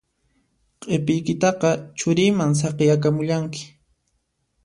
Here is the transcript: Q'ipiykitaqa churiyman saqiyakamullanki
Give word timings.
Q'ipiykitaqa 0.81 1.69
churiyman 1.97 2.51
saqiyakamullanki 2.59 3.63